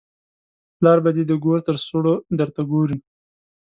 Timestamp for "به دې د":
1.03-1.31